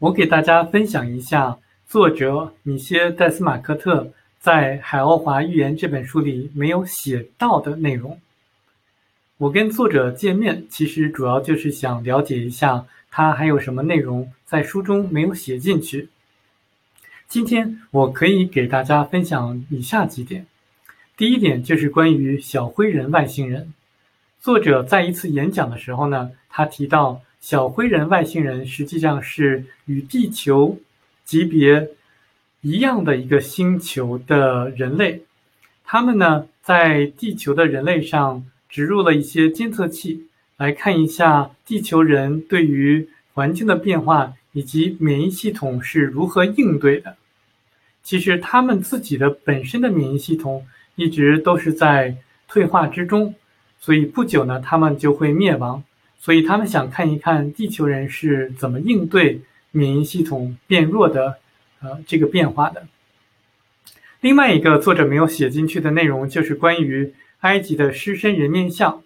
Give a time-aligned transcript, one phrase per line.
[0.00, 8.20] 我给大家分享一下作者米歇·戴斯马克特在《海奥华预言》这本书里没有写到的内容。
[9.38, 16.08] 我跟作者见面，其实主要就是想了解一下他还有什么内容在书中没有写进去。
[17.26, 20.46] 今天我可以给大家分享以下几点。
[21.16, 23.74] 第一点就是关于小灰人外星人。
[24.40, 27.20] 作者在一次演讲的时候呢，他提到。
[27.40, 30.78] 小灰人外星人实际上是与地球
[31.24, 31.88] 级别
[32.60, 35.22] 一样的一个星球的人类，
[35.84, 47.16] 他们呢在地球的人类上植入了一些监测器，来看一下地球人对于环境的变化以及免疫系统是如何应对的。
[48.02, 52.16] 其实他们自己的本身的免疫系统一直都是在
[52.48, 53.34] 退化之中，
[53.78, 55.82] 所以不久呢他们就会灭亡。
[56.20, 59.40] 所以他们想看一看地球人是怎么应对
[59.70, 61.38] 免疫系统变弱的，
[61.80, 62.86] 呃，这个变化的。
[64.20, 69.00] 另外一个作者没有写进去的内容就是关于埃及的狮身人面像。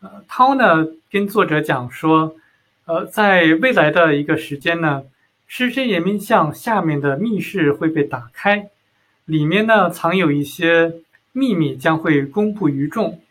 [0.00, 2.36] 呃，涛呢跟作者讲说，
[2.84, 5.04] 呃，在未来的一个时间呢，
[5.46, 8.68] 狮身人面像下面的密室会被打开，
[9.24, 10.92] 里面呢藏有一些
[11.32, 13.22] 秘密将会公布于众，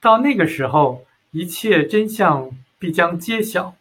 [0.00, 1.04] 到那个时候。
[1.34, 3.74] 一切真相必将揭晓。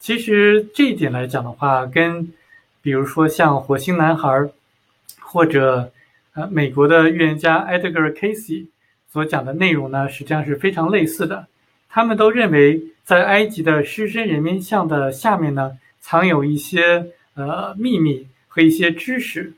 [0.00, 2.32] 其实这一点来讲的话，跟
[2.80, 4.48] 比如说像火星男孩，
[5.20, 5.92] 或者
[6.32, 8.68] 呃美国的预言家 Edgar Casey
[9.12, 11.46] 所讲的内容呢，实际上是非常类似的。
[11.90, 19.52] 他们都认为，在埃及的狮身人面像的下面呢，藏有一些呃秘密和一些知识。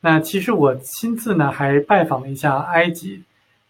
[0.00, 3.22] 那其实我亲自呢，还拜访了一下埃及。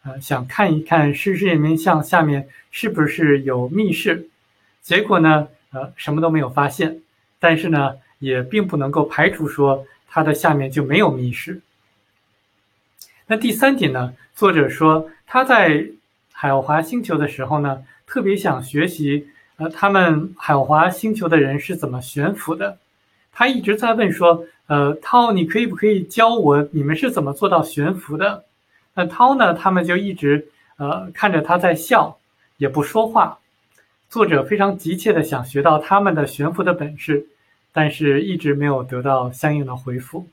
[0.07, 4.29] 呃，想看一看狮身人面像下面是不是有密室，
[4.81, 7.01] 结果呢，呃，什么都没有发现。
[7.41, 11.61] 但是呢，也并不能够排除说它的下面就没有密室。
[13.27, 15.85] 那第三点呢，作者说他在
[16.31, 22.79] 海华星球的时候呢，特别想学习，呃，他们海华星球的人是怎么悬浮的。
[23.33, 28.45] 他一直在问说，呃，涛，你可以不可以教我，你们是怎么做到悬浮的？
[28.99, 29.53] 那涛呢？
[29.53, 30.49] 他们就一直
[30.79, 32.19] 呃看着他在笑，
[32.57, 33.39] 也不说话。
[34.09, 37.27] 作者非常急切的想学到他们的悬浮的本事，
[37.73, 40.27] 但是一直没有得到相应的回复。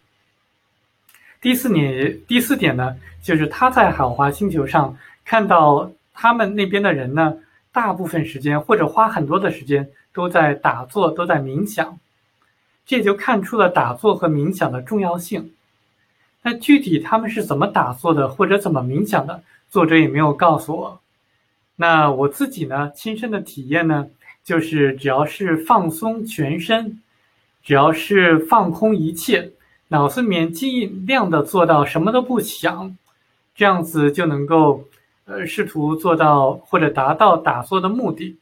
[1.42, 7.36] 第四点，第四点呢，就是他在海华星球上看到他们那边的人呢，
[7.74, 12.00] 大部分时间或者花很多的时间都在打坐，都在冥想，
[12.86, 15.52] 这就看出了打坐和冥想的重要性。
[16.46, 21.00] 那具体他们是怎么打坐的，或者怎么冥想的，作者也没有告诉我。
[21.78, 24.08] 那我自己呢，亲身的体验呢，
[24.44, 27.02] 就是只要是放松全身，
[27.64, 29.54] 只要是放空一切，
[29.88, 32.98] 脑子里面尽量的做到什么都不想，
[33.56, 34.84] 这样子就能够，
[35.24, 38.38] 呃，试图做到或者达到打坐的目的。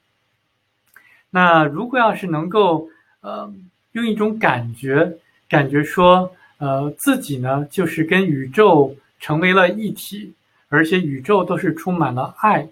[1.30, 2.90] 那如果要是能够，
[3.22, 3.54] 呃，
[3.92, 6.32] 用一种感觉，感觉说。
[6.62, 10.32] 呃，自己呢，就是跟宇宙成为了一体，
[10.70, 12.68] 而且宇宙都是充满了爱，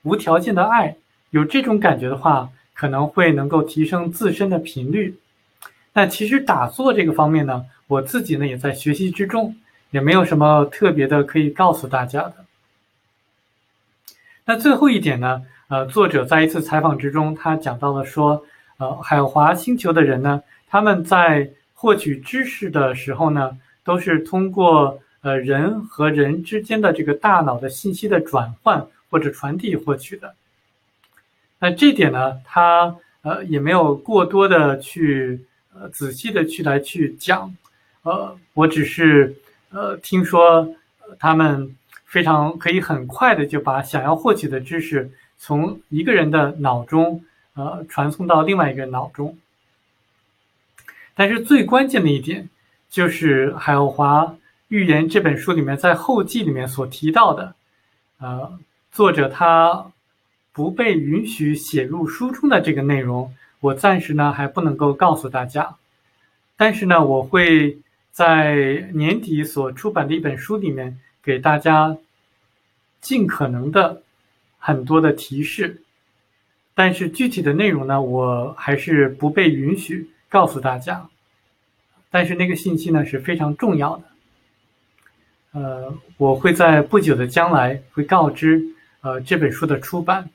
[0.00, 0.96] 无条件的爱。
[1.28, 5.18] 有这种感觉的话，可能会能够提升自身的频率。
[5.92, 9.54] 那其实打坐这个方面呢，我自己呢也在学习之中，
[9.90, 12.36] 也没有什么特别的可以告诉大家的。
[14.46, 18.42] 那最后一点呢，呃，作者在一次采访之中，他讲到了说，
[18.78, 21.50] 呃，海华星球的人呢，他们在。
[21.84, 30.34] 获取知识的时候呢，都是通过呃人和人之间的这个大脑的信息的转换或者传递获取的。
[31.58, 37.54] 那这点呢，他呃也没有过多的去呃仔细的去来去讲，
[38.02, 39.36] 呃，我只是
[39.68, 40.74] 呃听说
[41.18, 47.22] 他们非常可以很快的就把想要获取的知识从一个人的脑中
[47.52, 49.36] 呃传送到另外一个脑中。
[51.14, 52.48] 但是最关键的一点，
[52.90, 54.36] 就是《海奥华
[54.68, 57.54] 寓言》这本书里面在后记里面所提到的，
[58.18, 58.58] 呃，
[58.90, 59.92] 作者他
[60.52, 65.76] 不被允许写入书中的这个内容，我暂时呢还不能够告诉大家。
[66.56, 67.78] 但是呢，我会
[68.10, 71.96] 在年底所出版的一本书里面给大家
[73.00, 74.02] 尽可能的
[74.58, 75.82] 很多的提示，
[76.74, 80.10] 但是具体的内容呢，我还是不被允许。
[80.28, 81.08] 告诉大家，
[82.10, 84.04] 但是那个信息呢是非常重要的。
[85.52, 88.62] 呃，我会在不久的将来会告知
[89.02, 90.30] 呃这本书的出版。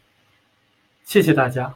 [1.04, 1.76] 谢谢大家。